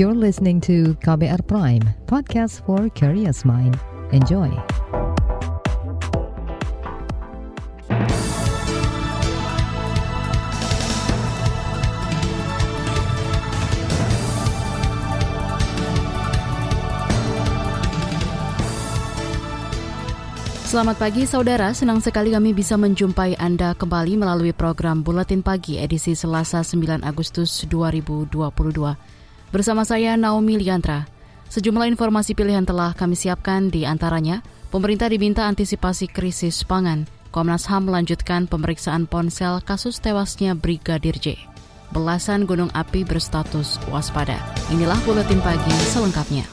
[0.00, 3.76] You're listening to KBR Prime, podcast for curious mind.
[4.16, 4.48] Enjoy.
[20.64, 26.16] Selamat pagi saudara, senang sekali kami bisa menjumpai Anda kembali melalui program Buletin Pagi edisi
[26.16, 29.19] Selasa 9 Agustus 2022.
[29.50, 31.10] Bersama saya Naomi Liantra.
[31.50, 37.90] Sejumlah informasi pilihan telah kami siapkan di antaranya, pemerintah diminta antisipasi krisis pangan, Komnas HAM
[37.90, 41.34] melanjutkan pemeriksaan ponsel kasus tewasnya Brigadir J.
[41.90, 44.38] Belasan gunung api berstatus waspada.
[44.70, 46.46] Inilah Buletin Pagi selengkapnya.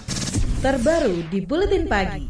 [0.65, 2.25] Terbaru di Buletin Pagi.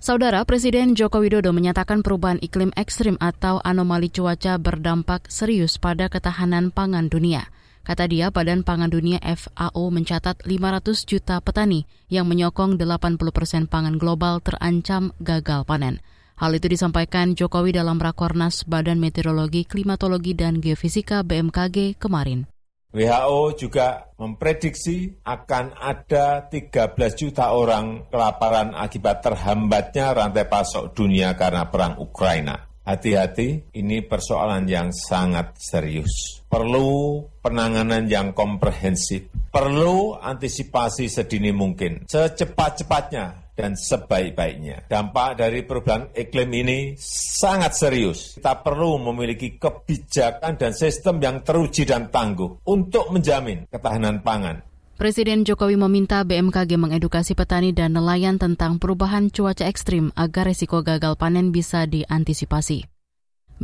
[0.00, 6.72] Saudara Presiden Joko Widodo menyatakan perubahan iklim ekstrim atau anomali cuaca berdampak serius pada ketahanan
[6.72, 7.52] pangan dunia.
[7.80, 13.96] Kata dia, Badan Pangan Dunia FAO mencatat 500 juta petani yang menyokong 80 persen pangan
[13.96, 16.04] global terancam gagal panen.
[16.40, 22.48] Hal itu disampaikan Jokowi dalam Rakornas Badan Meteorologi, Klimatologi, dan Geofisika BMKG kemarin.
[22.90, 31.68] WHO juga memprediksi akan ada 13 juta orang kelaparan akibat terhambatnya rantai pasok dunia karena
[31.70, 32.69] perang Ukraina.
[32.90, 36.42] Hati-hati, ini persoalan yang sangat serius.
[36.50, 39.30] Perlu penanganan yang komprehensif.
[39.54, 42.10] Perlu antisipasi sedini mungkin.
[42.10, 44.90] Secepat-cepatnya dan sebaik-baiknya.
[44.90, 48.34] Dampak dari perubahan iklim ini sangat serius.
[48.42, 54.69] Kita perlu memiliki kebijakan dan sistem yang teruji dan tangguh untuk menjamin ketahanan pangan.
[55.00, 61.16] Presiden Jokowi meminta BMKG mengedukasi petani dan nelayan tentang perubahan cuaca ekstrim agar risiko gagal
[61.16, 62.84] panen bisa diantisipasi.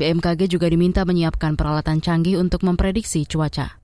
[0.00, 3.76] BMKG juga diminta menyiapkan peralatan canggih untuk memprediksi cuaca.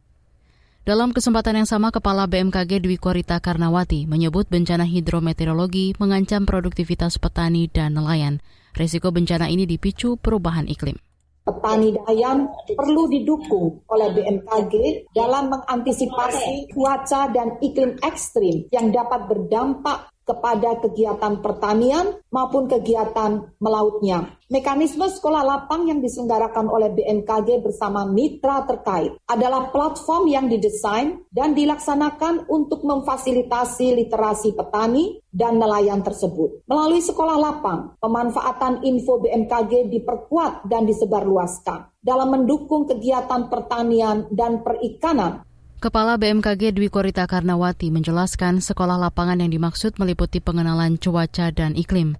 [0.88, 7.68] Dalam kesempatan yang sama, Kepala BMKG Dwi Korita Karnawati menyebut bencana hidrometeorologi mengancam produktivitas petani
[7.68, 8.40] dan nelayan.
[8.72, 10.96] Risiko bencana ini dipicu perubahan iklim
[11.42, 20.11] petani ayam perlu didukung oleh BMKG dalam mengantisipasi cuaca dan iklim ekstrim yang dapat berdampak
[20.22, 24.38] kepada kegiatan pertanian maupun kegiatan melautnya.
[24.52, 31.56] Mekanisme sekolah lapang yang diselenggarakan oleh BMKG bersama mitra terkait adalah platform yang didesain dan
[31.56, 36.68] dilaksanakan untuk memfasilitasi literasi petani dan nelayan tersebut.
[36.68, 45.46] Melalui sekolah lapang, pemanfaatan info BMKG diperkuat dan disebarluaskan dalam mendukung kegiatan pertanian dan perikanan
[45.82, 52.14] Kepala BMKG Dwi Korita Karnawati menjelaskan sekolah lapangan yang dimaksud meliputi pengenalan cuaca dan iklim.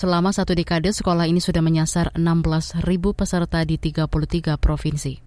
[0.00, 2.80] Selama satu dekade, sekolah ini sudah menyasar 16.000
[3.12, 5.20] peserta di 33 provinsi.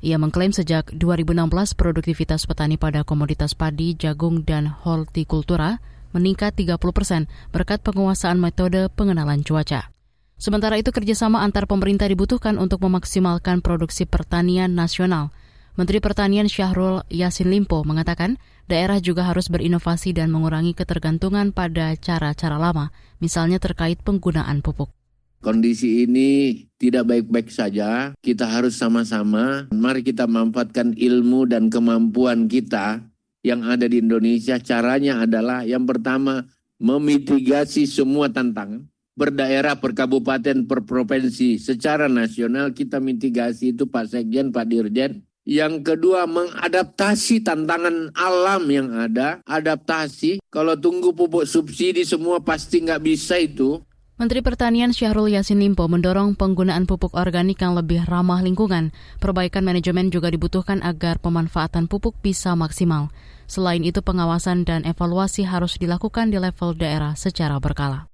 [0.00, 5.84] Ia mengklaim sejak 2016 produktivitas petani pada komoditas padi, jagung, dan hortikultura
[6.16, 9.92] meningkat 30 persen berkat penguasaan metode pengenalan cuaca.
[10.40, 15.28] Sementara itu kerjasama antar pemerintah dibutuhkan untuk memaksimalkan produksi pertanian nasional–
[15.78, 18.34] Menteri Pertanian Syahrul Yasin Limpo mengatakan
[18.66, 22.90] daerah juga harus berinovasi dan mengurangi ketergantungan pada cara-cara lama,
[23.22, 24.90] misalnya terkait penggunaan pupuk.
[25.38, 28.10] Kondisi ini tidak baik-baik saja.
[28.18, 33.06] Kita harus sama-sama, mari kita manfaatkan ilmu dan kemampuan kita
[33.46, 34.58] yang ada di Indonesia.
[34.58, 36.42] Caranya adalah yang pertama,
[36.82, 38.82] memitigasi semua tantangan.
[39.14, 41.62] Berdaerah, per kabupaten, per provinsi.
[41.62, 48.92] Secara nasional kita mitigasi itu Pak Sekjen, Pak Dirjen, yang kedua, mengadaptasi tantangan alam yang
[48.92, 49.40] ada.
[49.48, 53.80] Adaptasi, kalau tunggu pupuk subsidi semua pasti nggak bisa itu.
[54.20, 58.92] Menteri Pertanian Syahrul Yassin Limpo mendorong penggunaan pupuk organik yang lebih ramah lingkungan.
[59.24, 63.08] Perbaikan manajemen juga dibutuhkan agar pemanfaatan pupuk bisa maksimal.
[63.48, 68.07] Selain itu, pengawasan dan evaluasi harus dilakukan di level daerah secara berkala.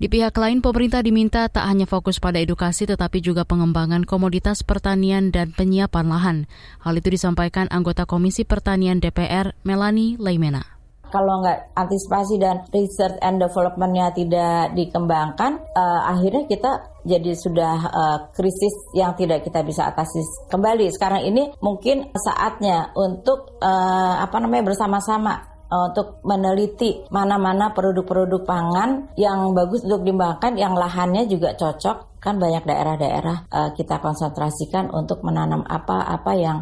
[0.00, 5.28] Di pihak lain, pemerintah diminta tak hanya fokus pada edukasi tetapi juga pengembangan komoditas pertanian
[5.28, 6.38] dan penyiapan lahan.
[6.80, 10.64] Hal itu disampaikan anggota Komisi Pertanian DPR, Melani Leimena.
[11.12, 18.18] Kalau nggak antisipasi dan research and development-nya tidak dikembangkan, uh, akhirnya kita jadi sudah uh,
[18.32, 20.88] krisis yang tidak kita bisa atasi kembali.
[20.96, 29.14] Sekarang ini mungkin saatnya untuk uh, apa namanya bersama-sama Eh, untuk meneliti mana-mana produk-produk pangan
[29.14, 32.18] yang bagus untuk dimakan, yang lahannya juga cocok.
[32.20, 36.58] Kan banyak daerah-daerah uh, kita konsentrasikan untuk menanam apa-apa yang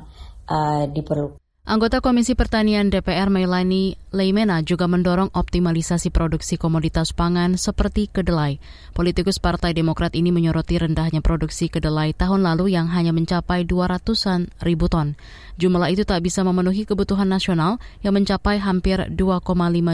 [0.46, 1.47] uh, diperlukan.
[1.68, 8.56] Anggota Komisi Pertanian DPR Melani Leimena juga mendorong optimalisasi produksi komoditas pangan seperti kedelai.
[8.96, 14.88] Politikus Partai Demokrat ini menyoroti rendahnya produksi kedelai tahun lalu yang hanya mencapai 200-an ribu
[14.88, 15.12] ton.
[15.60, 19.44] Jumlah itu tak bisa memenuhi kebutuhan nasional yang mencapai hampir 2,5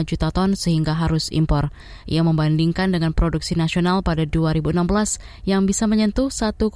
[0.07, 1.75] juta ton sehingga harus impor.
[2.07, 4.79] Ia membandingkan dengan produksi nasional pada 2016
[5.43, 6.71] yang bisa menyentuh 1,3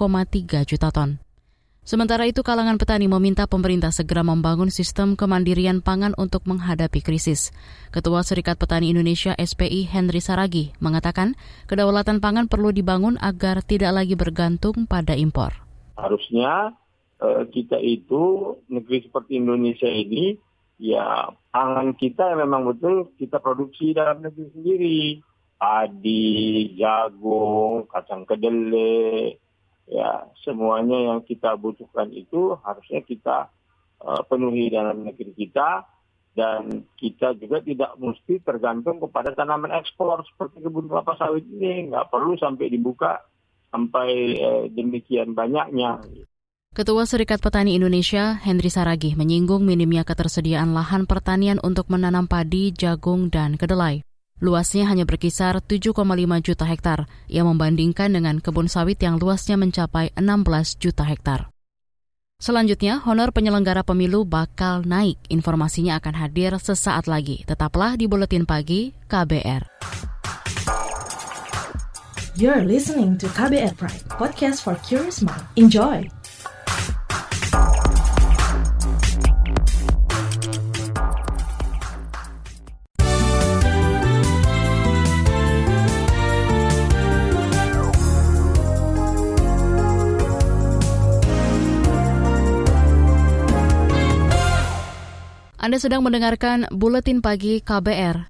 [0.68, 1.29] juta ton.
[1.90, 7.50] Sementara itu, kalangan petani meminta pemerintah segera membangun sistem kemandirian pangan untuk menghadapi krisis.
[7.90, 11.34] Ketua Serikat Petani Indonesia SPI Henry Saragi mengatakan
[11.66, 15.66] kedaulatan pangan perlu dibangun agar tidak lagi bergantung pada impor.
[15.98, 16.78] Harusnya
[17.26, 20.38] eh, kita itu negeri seperti Indonesia ini
[20.78, 25.02] ya pangan kita memang betul kita produksi dalam negeri sendiri.
[25.58, 29.36] Padi, jagung, kacang kedelai,
[29.90, 33.50] ya semuanya yang kita butuhkan itu harusnya kita
[34.06, 35.84] uh, penuhi dalam negeri kita
[36.38, 42.08] dan kita juga tidak mesti tergantung kepada tanaman ekspor seperti kebun kelapa sawit ini nggak
[42.14, 43.18] perlu sampai dibuka
[43.74, 46.06] sampai uh, demikian banyaknya.
[46.70, 53.34] Ketua Serikat Petani Indonesia, Henry Saragih, menyinggung minimnya ketersediaan lahan pertanian untuk menanam padi, jagung,
[53.34, 54.06] dan kedelai.
[54.40, 56.00] Luasnya hanya berkisar 7,5
[56.40, 61.52] juta hektar, yang membandingkan dengan kebun sawit yang luasnya mencapai 16 juta hektar.
[62.40, 65.20] Selanjutnya, honor penyelenggara pemilu bakal naik.
[65.28, 67.44] Informasinya akan hadir sesaat lagi.
[67.44, 69.68] Tetaplah di Buletin Pagi KBR.
[72.40, 75.44] You're listening to KBR Pride, podcast for curious mind.
[75.60, 76.19] Enjoy!
[95.80, 98.28] Sedang mendengarkan Buletin Pagi KBR.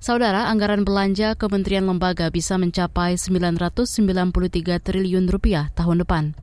[0.00, 6.40] Saudara, anggaran belanja kementerian lembaga bisa mencapai 993 triliun rupiah tahun depan.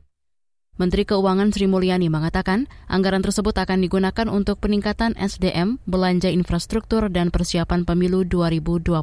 [0.78, 7.34] Menteri Keuangan Sri Mulyani mengatakan anggaran tersebut akan digunakan untuk peningkatan SDM, belanja infrastruktur, dan
[7.34, 8.94] persiapan pemilu 2024.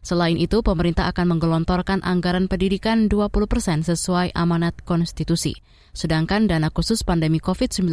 [0.00, 5.60] Selain itu, pemerintah akan menggelontorkan anggaran pendidikan 20 persen sesuai amanat konstitusi.
[5.92, 7.84] Sedangkan dana khusus pandemi COVID-19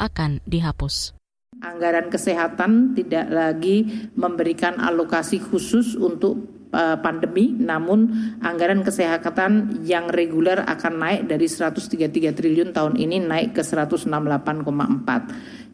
[0.00, 1.19] akan dihapus.
[1.60, 6.40] Anggaran kesehatan tidak lagi memberikan alokasi khusus untuk
[6.72, 8.08] uh, pandemi, namun
[8.40, 14.08] anggaran kesehatan yang reguler akan naik dari 133 triliun tahun ini naik ke 168,4.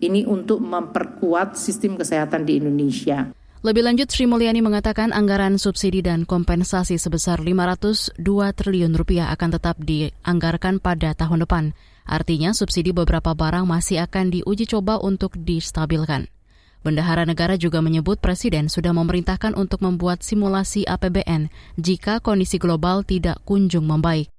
[0.03, 3.31] Ini untuk memperkuat sistem kesehatan di Indonesia.
[3.65, 8.19] Lebih lanjut, Sri Mulyani mengatakan anggaran subsidi dan kompensasi sebesar 502
[8.53, 11.65] triliun rupiah akan tetap dianggarkan pada tahun depan.
[12.07, 16.31] Artinya subsidi beberapa barang masih akan diuji coba untuk distabilkan.
[16.87, 23.43] Bendahara negara juga menyebut Presiden sudah memerintahkan untuk membuat simulasi APBN jika kondisi global tidak
[23.43, 24.31] kunjung membaik.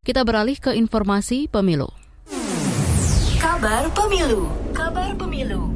[0.00, 1.92] Kita beralih ke informasi pemilu.
[3.36, 4.48] Kabar pemilu.
[4.72, 5.68] Kabar pemilu.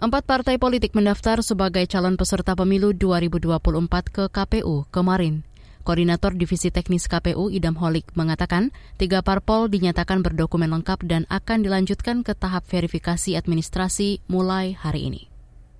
[0.00, 5.44] Empat partai politik mendaftar sebagai calon peserta pemilu 2024 ke KPU kemarin.
[5.80, 8.68] Koordinator Divisi Teknis KPU Idam Holik mengatakan
[9.00, 15.22] tiga parpol dinyatakan berdokumen lengkap dan akan dilanjutkan ke tahap verifikasi administrasi mulai hari ini.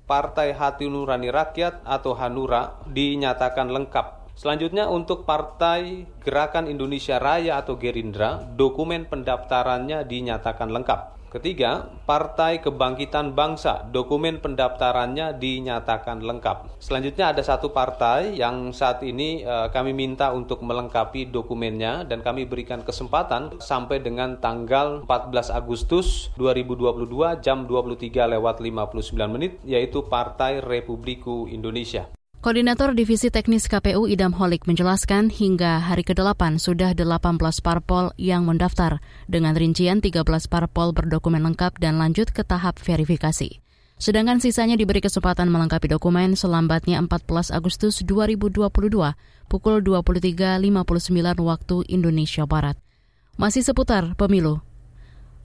[0.08, 4.35] Partai Hati Nurani Rakyat atau Hanura dinyatakan lengkap.
[4.35, 11.19] Selanjutnya untuk Partai Gerakan Indonesia Raya atau Gerindra, dokumen pendaftarannya dinyatakan lengkap.
[11.31, 16.83] Ketiga, Partai Kebangkitan Bangsa, dokumen pendaftarannya dinyatakan lengkap.
[16.83, 22.50] Selanjutnya ada satu partai yang saat ini uh, kami minta untuk melengkapi dokumennya dan kami
[22.50, 27.07] berikan kesempatan sampai dengan tanggal 14 Agustus 2022
[27.38, 32.11] jam 23 lewat 59 menit yaitu Partai Republiku Indonesia.
[32.40, 38.97] Koordinator Divisi Teknis KPU Idam Holik menjelaskan hingga hari ke-8 sudah 18 parpol yang mendaftar
[39.28, 43.61] dengan rincian 13 parpol berdokumen lengkap dan lanjut ke tahap verifikasi.
[44.00, 48.73] Sedangkan sisanya diberi kesempatan melengkapi dokumen selambatnya 14 Agustus 2022
[49.44, 50.64] pukul 23.59
[51.44, 52.80] waktu Indonesia Barat.
[53.37, 54.64] Masih seputar pemilu,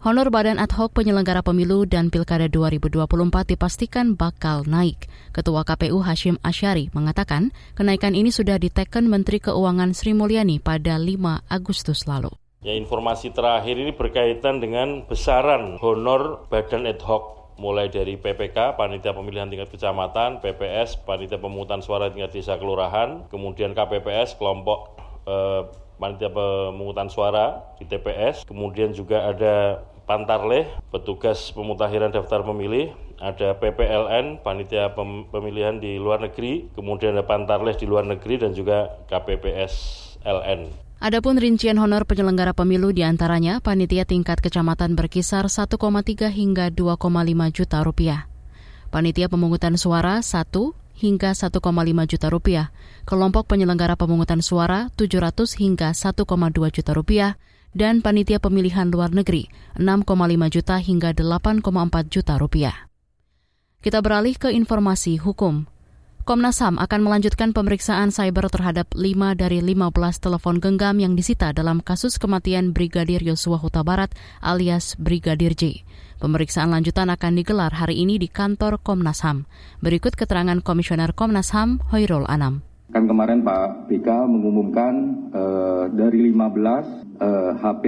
[0.05, 3.09] Honor Badan Ad Hoc Penyelenggara Pemilu dan Pilkada 2024
[3.57, 5.09] dipastikan bakal naik.
[5.33, 11.50] Ketua KPU Hashim Asyari mengatakan kenaikan ini sudah diteken Menteri Keuangan Sri Mulyani pada 5
[11.50, 12.29] Agustus lalu.
[12.62, 19.09] Ya, informasi terakhir ini berkaitan dengan besaran honor Badan Ad Hoc mulai dari PPK, Panitia
[19.09, 26.29] Pemilihan Tingkat Kecamatan, PPS, Panitia Pemungutan Suara Tingkat Desa Kelurahan, kemudian KPPS, kelompok eh, panitia
[26.31, 34.93] pemungutan suara di TPS, kemudian juga ada Pantarleh, petugas pemutahiran daftar pemilih, ada PPLN, panitia
[35.33, 39.74] pemilihan di luar negeri, kemudian ada Pantarleh di luar negeri dan juga KPPS
[40.21, 40.85] LN.
[41.01, 45.75] Adapun rincian honor penyelenggara pemilu di antaranya panitia tingkat kecamatan berkisar 1,3
[46.29, 47.01] hingga 2,5
[47.51, 48.29] juta rupiah.
[48.93, 50.53] Panitia pemungutan suara 1
[50.95, 51.59] hingga 1,5
[52.07, 52.71] juta rupiah.
[53.03, 56.25] Kelompok penyelenggara pemungutan suara 700 hingga 1,2
[56.71, 57.35] juta rupiah
[57.75, 60.08] dan panitia pemilihan luar negeri 6,5
[60.50, 61.62] juta hingga 8,4
[62.08, 62.88] juta rupiah.
[63.84, 65.70] Kita beralih ke informasi hukum.
[66.25, 71.86] Komnas HAM akan melanjutkan pemeriksaan cyber terhadap 5 dari 15 telepon genggam yang disita dalam
[71.86, 74.10] kasus kematian Brigadir Yosua Huta Barat
[74.41, 75.86] alias Brigadir J.
[76.17, 79.46] Pemeriksaan lanjutan akan digelar hari ini di kantor Komnas HAM.
[79.86, 82.65] Berikut keterangan Komisioner Komnas HAM, Hoirul Anam.
[82.95, 84.93] Kan kemarin Pak BK mengumumkan
[85.35, 87.83] uh, dari 15 uh, HP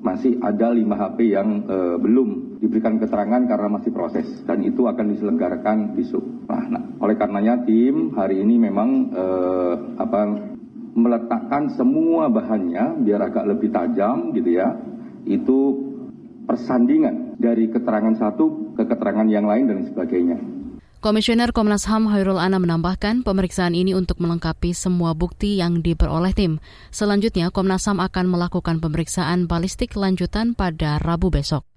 [0.00, 5.12] masih ada 5 HP yang uh, belum diberikan keterangan karena masih proses dan itu akan
[5.12, 6.24] diselenggarakan besok.
[6.48, 10.20] Nah, nah oleh karenanya tim hari ini memang uh, apa
[10.96, 14.72] meletakkan semua bahannya biar agak lebih tajam gitu ya.
[15.28, 15.84] Itu
[16.48, 20.63] persandingan dari keterangan satu ke keterangan yang lain dan sebagainya.
[21.04, 26.64] Komisioner Komnas HAM Hairul Ana menambahkan pemeriksaan ini untuk melengkapi semua bukti yang diperoleh tim.
[26.88, 31.68] Selanjutnya, Komnas HAM akan melakukan pemeriksaan balistik lanjutan pada Rabu besok.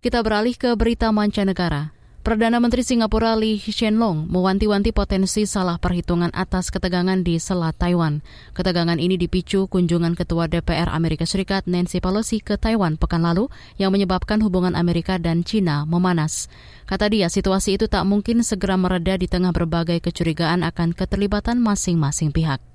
[0.00, 1.99] Kita beralih ke berita mancanegara.
[2.20, 8.20] Perdana Menteri Singapura Lee Hsien Loong mewanti-wanti potensi salah perhitungan atas ketegangan di Selat Taiwan.
[8.52, 13.48] Ketegangan ini dipicu kunjungan Ketua DPR Amerika Serikat Nancy Pelosi ke Taiwan pekan lalu
[13.80, 16.52] yang menyebabkan hubungan Amerika dan China memanas.
[16.84, 22.36] Kata dia, situasi itu tak mungkin segera mereda di tengah berbagai kecurigaan akan keterlibatan masing-masing
[22.36, 22.69] pihak.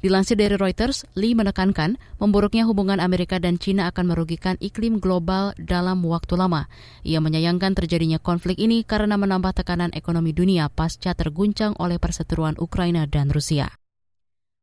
[0.00, 6.00] Dilansir dari Reuters, Lee menekankan memburuknya hubungan Amerika dan China akan merugikan iklim global dalam
[6.08, 6.72] waktu lama.
[7.04, 13.04] Ia menyayangkan terjadinya konflik ini karena menambah tekanan ekonomi dunia pasca terguncang oleh perseteruan Ukraina
[13.04, 13.68] dan Rusia.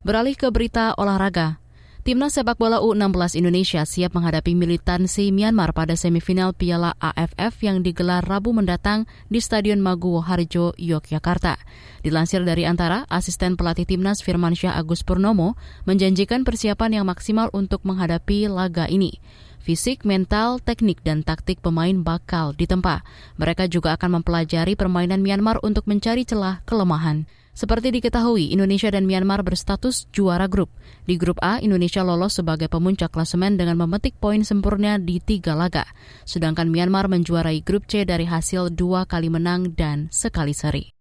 [0.01, 1.61] Beralih ke berita olahraga,
[2.07, 8.23] Timnas sepak bola U16 Indonesia siap menghadapi militansi Myanmar pada semifinal Piala AFF yang digelar
[8.23, 11.59] Rabu mendatang di Stadion Maguwo Harjo, Yogyakarta.
[12.07, 18.47] Dilansir dari antara, asisten pelatih Timnas Firmansyah Agus Purnomo menjanjikan persiapan yang maksimal untuk menghadapi
[18.47, 19.19] laga ini.
[19.59, 23.03] Fisik, mental, teknik, dan taktik pemain bakal ditempa.
[23.35, 27.27] Mereka juga akan mempelajari permainan Myanmar untuk mencari celah kelemahan.
[27.57, 30.69] Seperti diketahui, Indonesia dan Myanmar berstatus juara grup.
[31.09, 35.89] Di grup A, Indonesia lolos sebagai pemuncak klasemen dengan memetik poin sempurna di tiga laga.
[36.21, 40.93] Sedangkan Myanmar menjuarai grup C dari hasil dua kali menang dan sekali seri.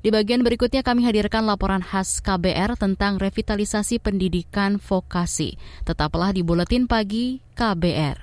[0.00, 5.60] Di bagian berikutnya kami hadirkan laporan khas KBR tentang revitalisasi pendidikan vokasi.
[5.84, 8.16] Tetaplah di Buletin Pagi KBR.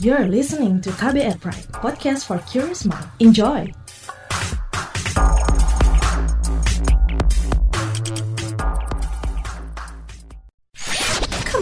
[0.00, 3.04] You're listening to KBR Pride, podcast for curious mind.
[3.20, 3.68] Enjoy!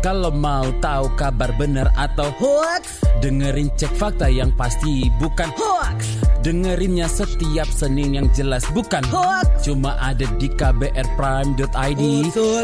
[0.00, 6.24] Kalau mau tahu kabar benar atau hoax, dengerin cek fakta yang pasti bukan hoax.
[6.40, 9.44] Dengerinnya setiap Senin yang jelas bukan hoax.
[9.60, 12.02] Cuma ada di kbrprime.id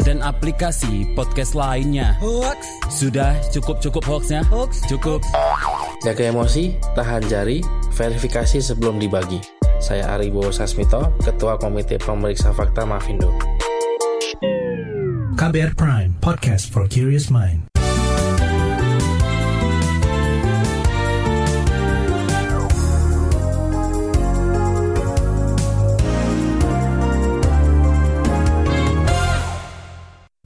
[0.01, 2.17] dan aplikasi podcast lainnya.
[2.17, 2.57] Hoax.
[2.89, 4.41] Sudah cukup cukup hoaxnya?
[4.49, 4.89] Hoax.
[4.89, 5.21] Cukup.
[6.01, 7.61] Jaga emosi, tahan jari,
[7.93, 9.37] verifikasi sebelum dibagi.
[9.77, 13.29] Saya Ari Bowo Sasmito, Ketua Komite Pemeriksa Fakta Mafindo.
[15.37, 17.63] KBR Prime, podcast for curious mind.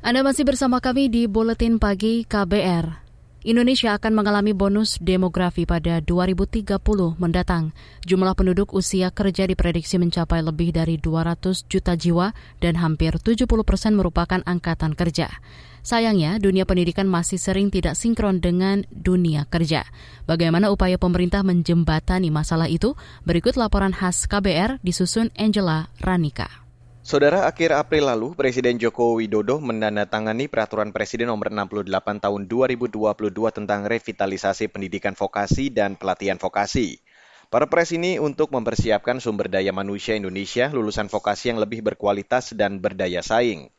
[0.06, 3.02] Anda masih bersama kami di Buletin Pagi KBR.
[3.42, 6.78] Indonesia akan mengalami bonus demografi pada 2030
[7.18, 7.74] mendatang.
[8.06, 13.98] Jumlah penduduk usia kerja diprediksi mencapai lebih dari 200 juta jiwa dan hampir 70 persen
[13.98, 15.42] merupakan angkatan kerja.
[15.82, 19.82] Sayangnya, dunia pendidikan masih sering tidak sinkron dengan dunia kerja.
[20.30, 22.94] Bagaimana upaya pemerintah menjembatani masalah itu?
[23.26, 26.62] Berikut laporan khas KBR disusun Angela Ranika.
[27.02, 31.90] Saudara, akhir April lalu, Presiden Joko Widodo menandatangani Peraturan Presiden Nomor 68
[32.22, 33.02] Tahun 2022
[33.50, 37.02] tentang revitalisasi pendidikan vokasi dan pelatihan vokasi.
[37.50, 43.26] Perpres ini untuk mempersiapkan sumber daya manusia Indonesia lulusan vokasi yang lebih berkualitas dan berdaya
[43.26, 43.74] saing.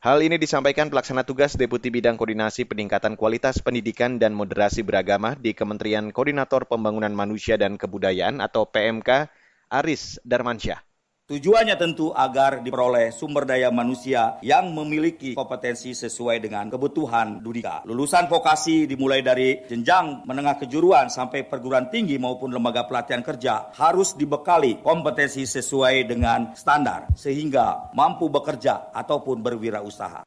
[0.00, 5.52] Hal ini disampaikan pelaksana tugas Deputi Bidang Koordinasi Peningkatan Kualitas Pendidikan dan Moderasi Beragama di
[5.52, 9.28] Kementerian Koordinator Pembangunan Manusia dan Kebudayaan atau PMK,
[9.68, 10.89] Aris Darmansyah.
[11.30, 17.86] Tujuannya tentu agar diperoleh sumber daya manusia yang memiliki kompetensi sesuai dengan kebutuhan dunia.
[17.86, 24.18] Lulusan vokasi dimulai dari jenjang menengah kejuruan sampai perguruan tinggi maupun lembaga pelatihan kerja harus
[24.18, 30.26] dibekali kompetensi sesuai dengan standar sehingga mampu bekerja ataupun berwirausaha.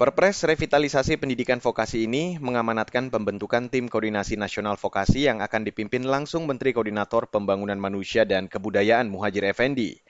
[0.00, 6.48] Perpres revitalisasi pendidikan vokasi ini mengamanatkan pembentukan tim koordinasi nasional vokasi yang akan dipimpin langsung
[6.48, 10.00] Menteri Koordinator Pembangunan Manusia dan Kebudayaan Muhajir Effendi.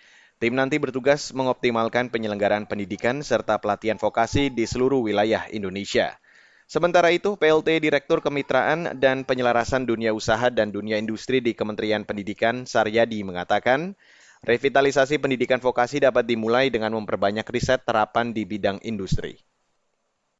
[0.40, 6.16] Tim nanti bertugas mengoptimalkan penyelenggaraan pendidikan serta pelatihan vokasi di seluruh wilayah Indonesia.
[6.64, 12.64] Sementara itu, PLT Direktur Kemitraan dan Penyelarasan Dunia Usaha dan Dunia Industri di Kementerian Pendidikan,
[12.64, 13.92] Saryadi, mengatakan,
[14.40, 19.49] revitalisasi pendidikan vokasi dapat dimulai dengan memperbanyak riset terapan di bidang industri.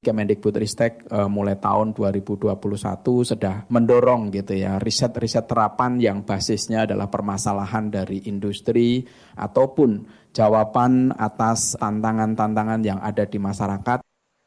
[0.01, 2.57] Kemendikbudristek uh, mulai tahun 2021
[3.05, 9.05] sudah mendorong gitu ya riset-riset terapan yang basisnya adalah permasalahan dari industri
[9.37, 14.01] ataupun jawaban atas tantangan-tantangan yang ada di masyarakat.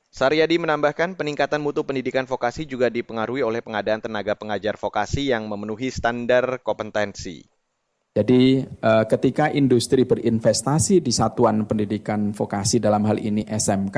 [0.10, 5.94] Saryadi menambahkan peningkatan mutu pendidikan vokasi juga dipengaruhi oleh pengadaan tenaga pengajar vokasi yang memenuhi
[5.94, 7.53] standar kompetensi.
[8.14, 13.98] Jadi eh, ketika industri berinvestasi di satuan pendidikan vokasi dalam hal ini SMK,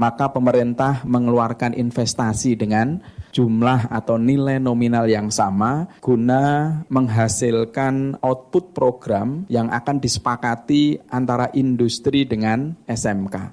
[0.00, 3.04] maka pemerintah mengeluarkan investasi dengan
[3.36, 12.24] jumlah atau nilai nominal yang sama guna menghasilkan output program yang akan disepakati antara industri
[12.24, 13.52] dengan SMK.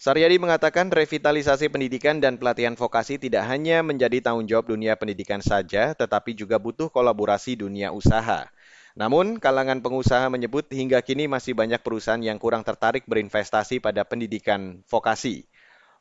[0.00, 5.92] Saryadi mengatakan revitalisasi pendidikan dan pelatihan vokasi tidak hanya menjadi tanggung jawab dunia pendidikan saja,
[5.92, 8.50] tetapi juga butuh kolaborasi dunia usaha.
[8.92, 14.84] Namun, kalangan pengusaha menyebut hingga kini masih banyak perusahaan yang kurang tertarik berinvestasi pada pendidikan
[14.84, 15.48] vokasi.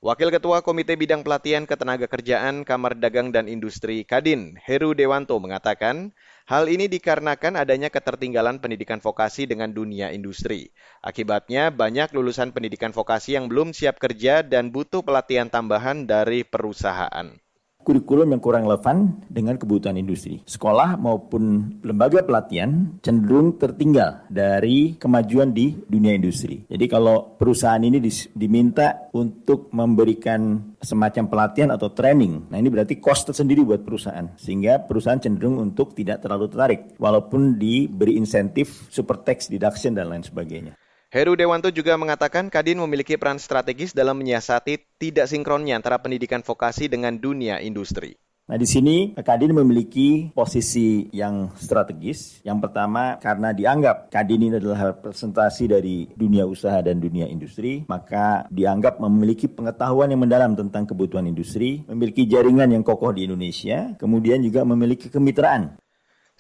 [0.02, 6.12] Wakil Ketua Komite Bidang Pelatihan Ketenagakerjaan Kamar Dagang dan Industri Kadin, Heru Dewanto mengatakan,
[6.50, 10.74] hal ini dikarenakan adanya ketertinggalan pendidikan vokasi dengan dunia industri.
[11.06, 17.38] Akibatnya, banyak lulusan pendidikan vokasi yang belum siap kerja dan butuh pelatihan tambahan dari perusahaan
[17.83, 20.41] kurikulum yang kurang relevan dengan kebutuhan industri.
[20.46, 26.63] Sekolah maupun lembaga pelatihan cenderung tertinggal dari kemajuan di dunia industri.
[26.70, 27.98] Jadi kalau perusahaan ini
[28.33, 34.33] diminta untuk memberikan semacam pelatihan atau training, nah ini berarti cost tersendiri buat perusahaan.
[34.37, 40.24] Sehingga perusahaan cenderung untuk tidak terlalu tertarik walaupun diberi insentif super tax deduction dan lain
[40.25, 40.77] sebagainya.
[41.12, 46.88] Heru Dewanto juga mengatakan Kadin memiliki peran strategis dalam menyiasati tidak sinkronnya antara pendidikan vokasi
[46.88, 48.16] dengan dunia industri.
[48.48, 52.40] Nah di sini Kadin memiliki posisi yang strategis.
[52.48, 58.48] Yang pertama karena dianggap Kadin ini adalah representasi dari dunia usaha dan dunia industri, maka
[58.48, 64.40] dianggap memiliki pengetahuan yang mendalam tentang kebutuhan industri, memiliki jaringan yang kokoh di Indonesia, kemudian
[64.40, 65.76] juga memiliki kemitraan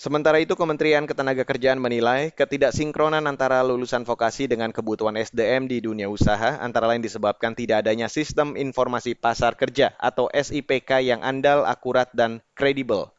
[0.01, 6.57] Sementara itu, Kementerian Ketenagakerjaan menilai ketidaksinkronan antara lulusan vokasi dengan kebutuhan SDM di dunia usaha
[6.57, 12.41] antara lain disebabkan tidak adanya sistem informasi pasar kerja atau SIPK yang andal, akurat, dan
[12.57, 13.13] kredibel.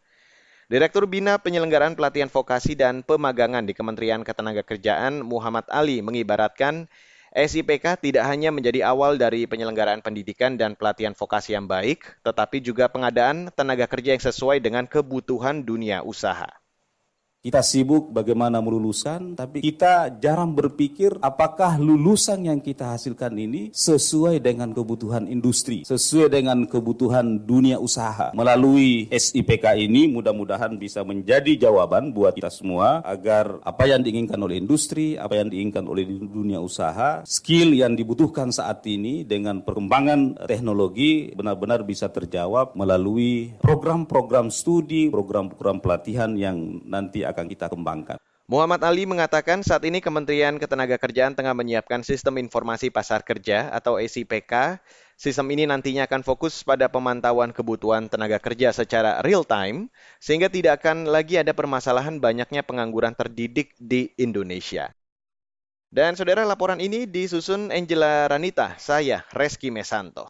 [0.66, 6.90] Direktur Bina Penyelenggaraan Pelatihan Vokasi dan Pemagangan di Kementerian Ketenagakerjaan Muhammad Ali mengibaratkan
[7.30, 12.90] SIPK tidak hanya menjadi awal dari penyelenggaraan pendidikan dan pelatihan vokasi yang baik, tetapi juga
[12.90, 16.61] pengadaan tenaga kerja yang sesuai dengan kebutuhan dunia usaha.
[17.42, 24.38] Kita sibuk bagaimana melulusan, tapi kita jarang berpikir apakah lulusan yang kita hasilkan ini sesuai
[24.38, 28.30] dengan kebutuhan industri, sesuai dengan kebutuhan dunia usaha.
[28.30, 34.62] Melalui SIPK ini mudah-mudahan bisa menjadi jawaban buat kita semua agar apa yang diinginkan oleh
[34.62, 41.34] industri, apa yang diinginkan oleh dunia usaha, skill yang dibutuhkan saat ini dengan perkembangan teknologi
[41.34, 48.20] benar-benar bisa terjawab melalui program-program studi, program-program pelatihan yang nanti akan kita kembangkan.
[48.50, 54.82] Muhammad Ali mengatakan saat ini Kementerian Ketenagakerjaan tengah menyiapkan Sistem Informasi Pasar Kerja atau SIPK.
[55.16, 59.86] Sistem ini nantinya akan fokus pada pemantauan kebutuhan tenaga kerja secara real time,
[60.18, 64.90] sehingga tidak akan lagi ada permasalahan banyaknya pengangguran terdidik di Indonesia.
[65.92, 70.26] Dan saudara laporan ini disusun Angela Ranita, saya Reski Mesanto.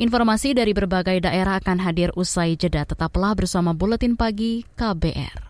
[0.00, 2.88] Informasi dari berbagai daerah akan hadir usai jeda.
[2.88, 5.49] Tetaplah bersama Buletin Pagi KBR.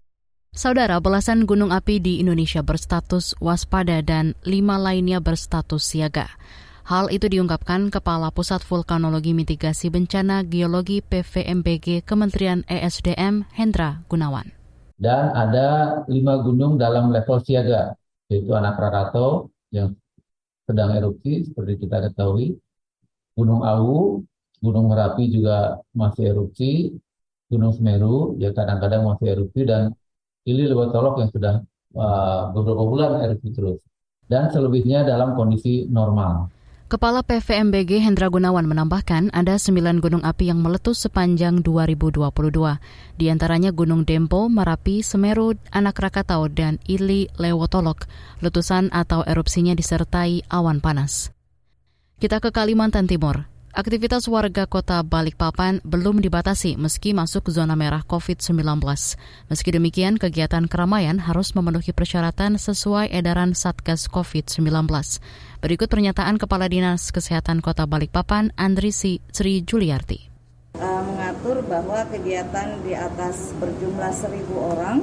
[0.51, 6.27] Saudara, belasan gunung api di Indonesia berstatus waspada dan lima lainnya berstatus siaga.
[6.83, 14.51] Hal itu diungkapkan Kepala Pusat Vulkanologi Mitigasi Bencana Geologi PVMBG Kementerian ESDM Hendra Gunawan.
[14.99, 17.95] Dan ada lima gunung dalam level siaga,
[18.27, 19.95] yaitu Anak Rakatau yang
[20.67, 22.59] sedang erupsi seperti kita ketahui,
[23.39, 24.19] Gunung Awu,
[24.59, 26.91] Gunung Merapi juga masih erupsi,
[27.47, 29.95] Gunung Semeru ya kadang-kadang masih erupsi dan
[30.45, 31.61] Ili Lewotolok yang sudah
[31.93, 33.77] uh, beberapa bulan erupsi terus
[34.25, 36.49] dan selebihnya dalam kondisi normal.
[36.91, 42.19] Kepala PVMBG Hendra Gunawan menambahkan ada sembilan gunung api yang meletus sepanjang 2022.
[43.15, 48.11] Di antaranya Gunung Dempo, Merapi, Semeru, Anak Rakatau, dan Ili Lewotolok.
[48.43, 51.31] Letusan atau erupsinya disertai awan panas.
[52.19, 53.47] Kita ke Kalimantan Timur.
[53.71, 58.83] Aktivitas warga kota Balikpapan belum dibatasi meski masuk zona merah COVID-19.
[59.47, 64.67] Meski demikian, kegiatan keramaian harus memenuhi persyaratan sesuai edaran Satgas COVID-19.
[65.63, 70.27] Berikut pernyataan Kepala Dinas Kesehatan Kota Balikpapan, Andri Sri Juliarti.
[70.75, 74.99] Uh, mengatur bahwa kegiatan di atas berjumlah seribu orang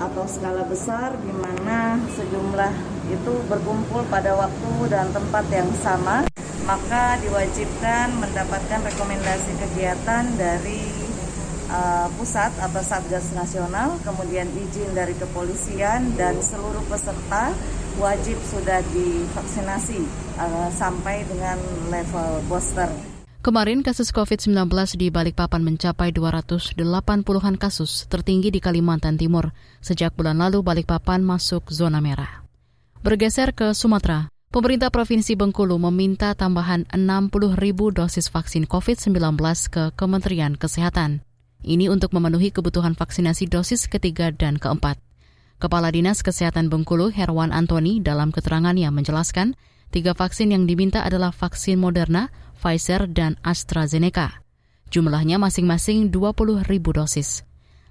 [0.00, 2.72] atau skala besar di mana sejumlah
[3.12, 6.24] itu berkumpul pada waktu dan tempat yang sama
[6.66, 10.82] maka diwajibkan mendapatkan rekomendasi kegiatan dari
[11.70, 17.54] uh, pusat atau Satgas Nasional, kemudian izin dari kepolisian dan seluruh peserta
[18.02, 20.02] wajib sudah divaksinasi
[20.42, 21.56] uh, sampai dengan
[21.88, 22.90] level booster.
[23.46, 24.66] Kemarin kasus COVID-19
[24.98, 29.54] di Balikpapan mencapai 280-an kasus, tertinggi di Kalimantan Timur.
[29.78, 32.42] Sejak bulan lalu Balikpapan masuk zona merah.
[33.06, 39.36] Bergeser ke Sumatera, Pemerintah Provinsi Bengkulu meminta tambahan 60 ribu dosis vaksin COVID-19
[39.68, 41.20] ke Kementerian Kesehatan.
[41.60, 44.96] Ini untuk memenuhi kebutuhan vaksinasi dosis ketiga dan keempat.
[45.60, 49.60] Kepala Dinas Kesehatan Bengkulu Herwan Antoni dalam keterangannya menjelaskan,
[49.92, 54.40] tiga vaksin yang diminta adalah vaksin Moderna, Pfizer, dan AstraZeneca.
[54.88, 57.44] Jumlahnya masing-masing 20 ribu dosis.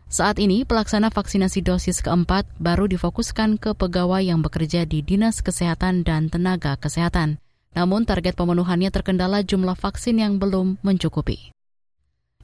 [0.05, 6.05] Saat ini, pelaksana vaksinasi dosis keempat baru difokuskan ke pegawai yang bekerja di Dinas Kesehatan
[6.05, 7.41] dan Tenaga Kesehatan.
[7.73, 11.54] Namun target pemenuhannya terkendala jumlah vaksin yang belum mencukupi.